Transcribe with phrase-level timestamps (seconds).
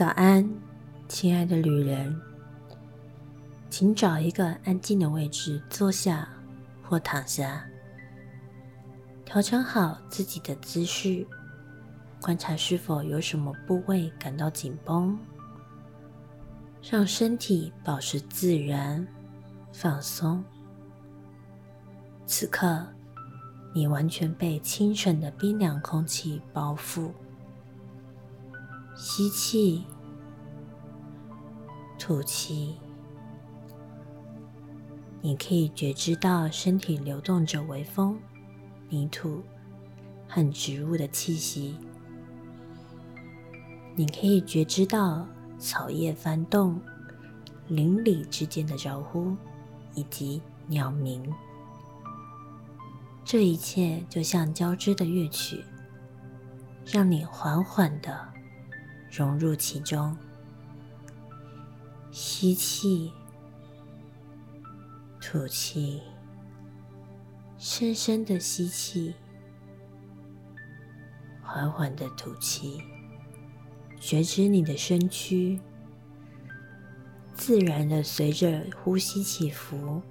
[0.00, 0.50] 早安，
[1.08, 2.18] 亲爱的旅人，
[3.68, 6.26] 请找一个安静的位置坐下
[6.82, 7.66] 或躺下，
[9.26, 11.26] 调整好自己的姿势，
[12.18, 15.18] 观察是否有什么部位感到紧绷，
[16.82, 19.06] 让身体保持自然
[19.70, 20.42] 放松。
[22.24, 22.86] 此刻，
[23.74, 27.10] 你完全被清晨的冰凉空气包覆。
[28.96, 29.86] 吸气，
[32.00, 32.74] 吐气。
[35.20, 38.18] 你可以觉知到身体流动着微风、
[38.88, 39.42] 泥土
[40.26, 41.76] 和植物的气息。
[43.94, 45.28] 你可以觉知到
[45.58, 46.80] 草叶翻动、
[47.68, 49.36] 邻里之间的招呼
[49.94, 51.22] 以及鸟鸣。
[53.26, 55.62] 这一切就像交织的乐曲，
[56.86, 58.26] 让你缓缓的。
[59.10, 60.16] 融入其中，
[62.12, 63.12] 吸气，
[65.20, 66.00] 吐气，
[67.56, 69.14] 深深的吸气，
[71.40, 72.82] 缓缓的吐气，
[74.00, 75.60] 觉知你的身躯
[77.34, 80.02] 自然的随着呼吸起伏，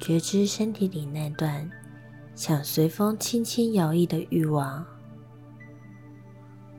[0.00, 1.70] 觉知身体里那段
[2.34, 4.84] 想随风轻轻摇曳的欲望。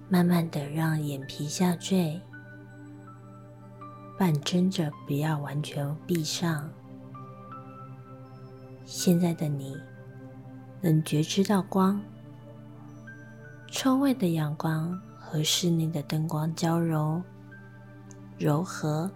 [0.07, 2.21] 慢慢的让眼皮下坠，
[4.17, 6.69] 半睁着，不要完全闭上。
[8.85, 9.75] 现在的你
[10.80, 12.02] 能觉知到光，
[13.67, 17.21] 窗外的阳光和室内的灯光交融、
[18.38, 19.09] 柔和，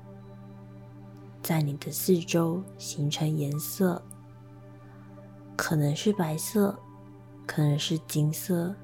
[1.41, 4.01] 在你的四周形成颜色，
[5.55, 6.77] 可能是白色，
[7.45, 8.75] 可能是金色。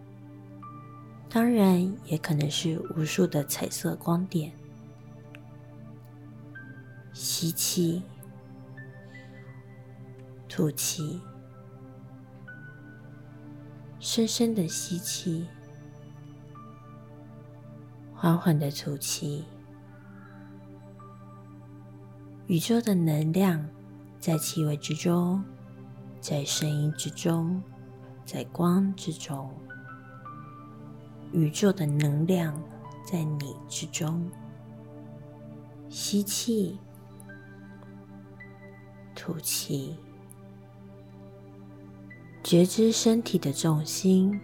[1.27, 4.53] 当然，也可能是无数的彩色光点。
[7.15, 8.03] 吸气，
[10.49, 11.21] 吐气，
[14.01, 15.47] 深深的吸气，
[18.13, 19.45] 缓缓的吐气。
[22.47, 23.65] 宇宙的能量
[24.19, 25.41] 在气味之中，
[26.19, 27.63] 在声音之中，
[28.25, 29.49] 在光之中。
[31.31, 32.61] 宇宙的能量
[33.09, 34.29] 在你之中，
[35.89, 36.77] 吸气，
[39.25, 39.95] 吐气，
[42.43, 44.39] 觉知身体的重心，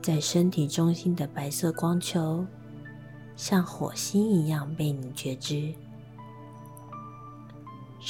[0.00, 2.46] 在身体中心的白色光球，
[3.36, 5.74] 像火星一样被你觉知，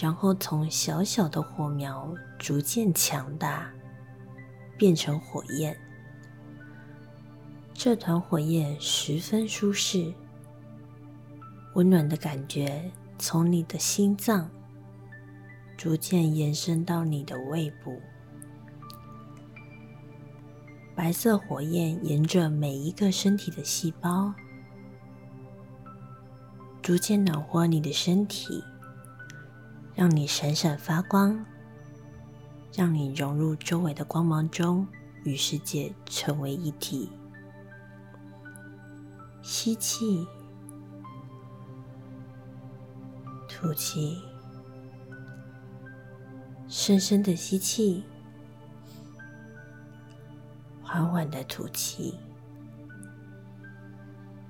[0.00, 3.68] 然后从小小的火苗逐渐强大，
[4.78, 5.76] 变成火焰。
[7.74, 10.14] 这团火焰十分舒适，
[11.74, 12.88] 温暖的感觉
[13.18, 14.48] 从你的心脏
[15.76, 18.00] 逐渐延伸到你的胃部。
[20.94, 24.32] 白色火焰沿着每一个身体的细胞，
[26.80, 28.64] 逐渐暖和你的身体，
[29.94, 31.44] 让你闪闪发光，
[32.72, 34.88] 让你融入周围的光芒中，
[35.24, 37.10] 与世界成为一体。
[39.42, 40.26] 吸气，
[43.46, 44.18] 吐气，
[46.68, 48.02] 深深的吸气，
[50.82, 52.18] 缓缓的吐气。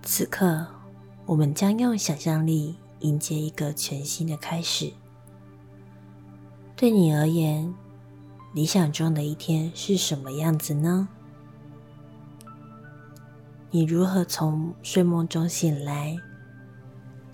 [0.03, 0.67] 此刻，
[1.27, 4.93] 我们将用想象力迎接一个全新的开始。
[6.75, 7.75] 对你而言，
[8.55, 11.09] 理想中的一天是什么样子呢？
[13.71, 16.17] 你如何从睡梦中醒来？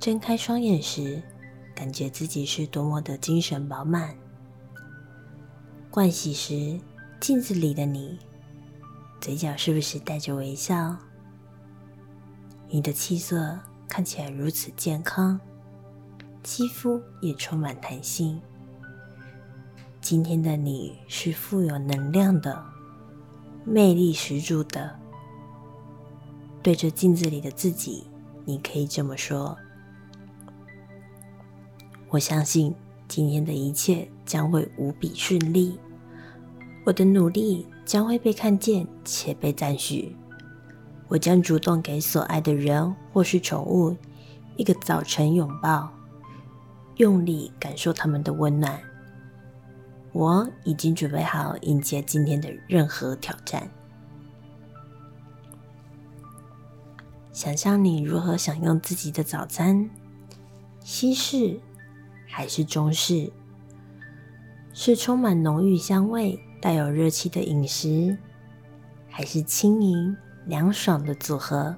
[0.01, 1.23] 睁开双眼时，
[1.73, 4.17] 感觉自己是多么的精神饱满。
[5.93, 6.81] 盥洗时，
[7.21, 8.19] 镜子里的你，
[9.21, 10.97] 嘴角是不是带着微笑？
[12.71, 15.39] 你的气色看起来如此健康，
[16.43, 18.41] 肌肤也充满弹性。
[20.01, 22.65] 今天的你是富有能量的，
[23.67, 24.99] 魅力十足的。
[26.63, 28.07] 对着镜子里的自己，
[28.47, 29.59] 你可以这么说
[32.09, 32.75] ：“我相信
[33.15, 35.79] 今天的一切将会无比顺利，
[36.83, 40.17] 我的努力将会被看见且被赞许。
[41.09, 43.95] 我将主动给所爱的人或是宠物
[44.57, 45.93] 一个早晨拥抱，
[46.97, 48.81] 用力感受他们的温暖。
[50.13, 53.71] 我已经准备好迎接今天的任何挑战。”
[57.31, 59.91] 想象你如何享用自己的早餐，
[60.81, 61.61] 西式
[62.35, 63.31] 还是中式？
[64.73, 68.17] 是充满浓郁香味、带有热气的饮食，
[69.11, 71.77] 还是轻盈凉爽的组合？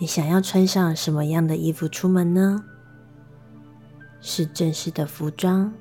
[0.00, 2.64] 你想要穿上什么样的衣服出门呢？
[4.20, 5.72] 是正式的服装，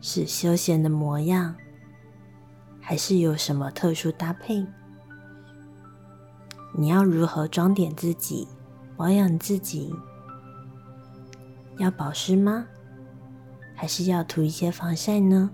[0.00, 1.56] 是休闲的模样，
[2.80, 4.64] 还是有什么特殊搭配？
[6.78, 8.46] 你要如何装点自己、
[8.96, 9.92] 保养自己？
[11.80, 12.66] 要保湿吗？
[13.74, 15.50] 还是要涂一些防晒呢？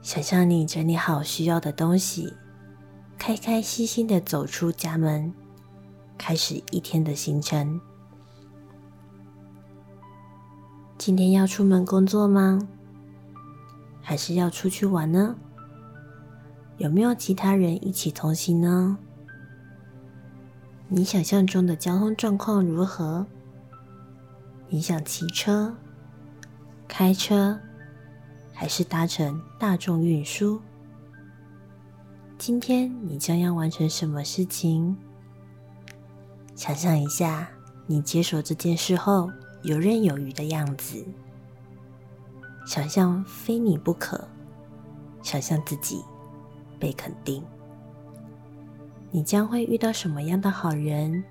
[0.00, 2.32] 想象你整理好需要的东西，
[3.18, 5.30] 开开心心的走出家门，
[6.16, 7.78] 开始一天的行程。
[10.96, 12.58] 今天要出门工作吗？
[14.00, 15.36] 还是要出去玩呢？
[16.78, 18.96] 有没有其他人一起同行呢？
[20.88, 23.26] 你想象中的交通状况如何？
[24.68, 25.72] 你想骑车、
[26.88, 27.58] 开车，
[28.52, 30.60] 还是搭乘大众运输？
[32.36, 34.96] 今天你将要完成什么事情？
[36.56, 37.48] 想象一下，
[37.86, 39.30] 你接手这件事后
[39.62, 41.06] 游刃有余的样子。
[42.66, 44.26] 想象非你不可，
[45.22, 46.02] 想象自己
[46.80, 47.40] 被肯定。
[49.12, 51.22] 你将会遇到什么样的好人？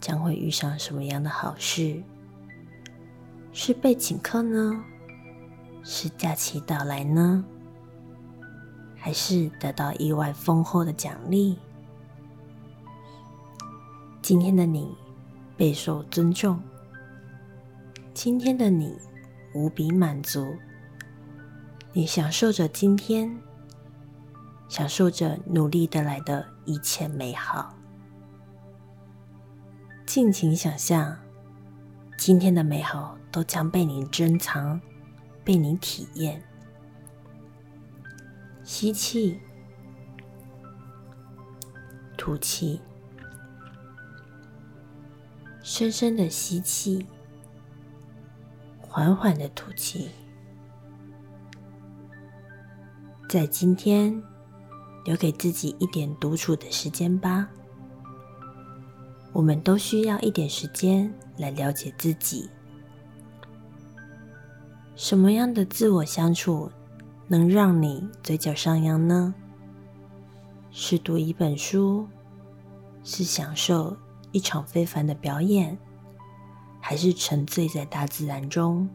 [0.00, 2.02] 将会遇上什么样的好事？
[3.52, 4.82] 是被请客呢，
[5.84, 7.44] 是假期到来呢，
[8.96, 11.56] 还是得到意外丰厚的奖励？
[14.22, 14.96] 今天的你
[15.56, 16.60] 备受尊重，
[18.14, 18.96] 今天的你
[19.54, 20.56] 无比满足，
[21.92, 23.38] 你享受着今天，
[24.66, 27.74] 享受着努力得来的一切美好，
[30.06, 31.18] 尽情想象
[32.16, 33.18] 今天的美好。
[33.32, 34.78] 都将被你珍藏，
[35.42, 36.40] 被你体验。
[38.62, 39.40] 吸气，
[42.16, 42.80] 吐气，
[45.62, 47.06] 深深的吸气，
[48.78, 50.10] 缓缓的吐气。
[53.28, 54.22] 在今天，
[55.06, 57.48] 留给自己一点独处的时间吧。
[59.32, 62.50] 我们都需要一点时间来了解自己。
[64.94, 66.70] 什么样的自我相处
[67.26, 69.34] 能让你嘴角上扬呢？
[70.70, 72.06] 是读一本书，
[73.02, 73.96] 是享受
[74.32, 75.78] 一场非凡的表演，
[76.80, 78.88] 还是沉醉在大自然中？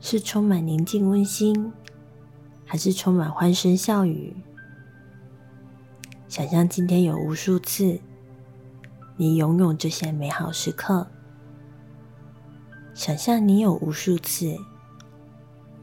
[0.00, 1.72] 是充满宁静温馨，
[2.66, 4.36] 还是充满欢声笑语？
[6.28, 8.00] 想象今天有无数次，
[9.16, 11.06] 你拥有这些美好时刻。
[12.94, 14.56] 想象你有无数次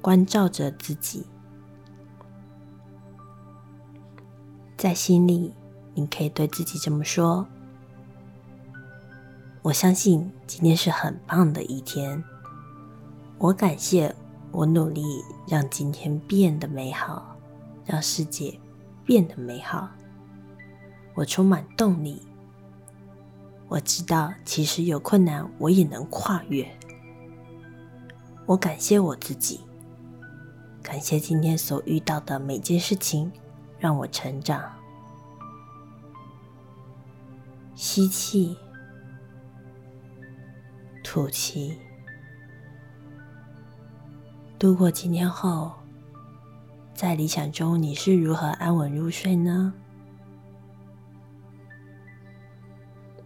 [0.02, 1.25] 关照着自己，
[4.78, 5.54] 在心里，
[5.94, 7.46] 你可以对自己这么说
[9.62, 12.24] ：“我相信今天是很棒的一天。
[13.38, 14.16] 我感谢
[14.52, 15.04] 我努力
[15.47, 17.35] 让今天变得美好，
[17.85, 18.57] 让世界
[19.04, 19.90] 变得美好。
[21.14, 22.21] 我充满动力。
[23.68, 26.66] 我知道，其实有困难，我也能跨越。”
[28.52, 29.62] 我感谢我自己，
[30.84, 33.31] 感谢今天所遇到的每件事情，
[33.80, 34.62] 让我成长。
[37.76, 38.58] 吸气，
[41.02, 41.80] 吐气，
[44.60, 45.72] 度过今天后，
[46.94, 49.74] 在理想中你是如何安稳入睡呢？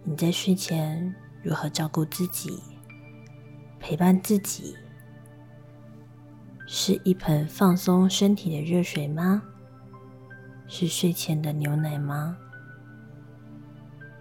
[0.04, 2.62] 你在睡前如何照顾自己，
[3.80, 4.76] 陪伴自己？
[6.68, 9.40] 是一盆放松身体的热水吗？
[10.66, 12.36] 是睡前的牛奶吗？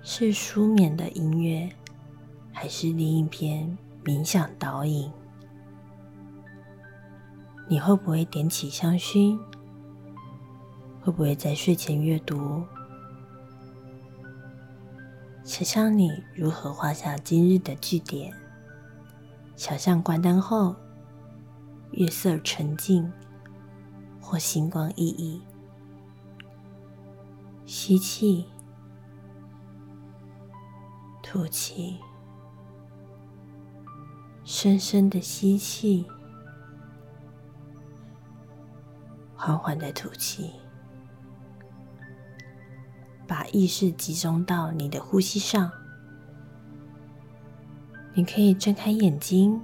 [0.03, 1.67] 是舒眠的音乐，
[2.53, 5.11] 还是另一篇冥想导引？
[7.67, 9.39] 你会不会点起香薰？
[11.01, 12.63] 会不会在睡前阅读？
[15.43, 18.31] 想象你如何画下今日的句点？
[19.55, 20.75] 想象关灯后。
[21.95, 23.09] 月色沉静，
[24.19, 25.41] 或星光熠熠。
[27.65, 28.45] 吸气，
[31.23, 31.97] 吐气，
[34.43, 36.05] 深深的吸气，
[39.33, 40.51] 缓缓的吐气。
[43.25, 45.71] 把意识集中到你的呼吸上。
[48.13, 49.59] 你可以睁开眼睛，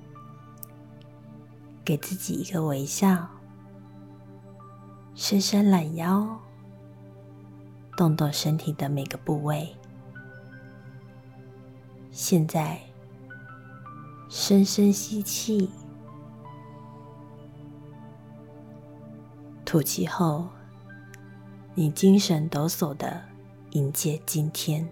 [1.83, 3.27] 给自己一个微笑，
[5.15, 6.39] 伸伸懒腰，
[7.97, 9.75] 动动身体的每个部位。
[12.11, 12.79] 现在，
[14.29, 15.69] 深深吸气，
[19.65, 20.47] 吐气后，
[21.73, 23.23] 你精神抖擞的
[23.71, 24.87] 迎接今天。